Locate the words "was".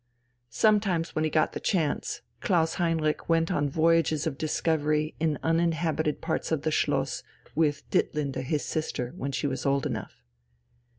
9.45-9.63